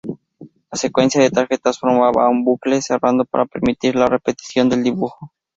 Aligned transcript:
La 0.71 0.79
secuencia 0.81 1.21
de 1.21 1.29
tarjetas 1.39 1.77
formaba 1.77 2.27
un 2.27 2.43
bucle 2.43 2.81
cerrado 2.81 3.23
para 3.23 3.45
permitir 3.45 3.95
la 3.95 4.07
repetición 4.07 4.67
del 4.67 4.81
dibujo. 4.81 5.31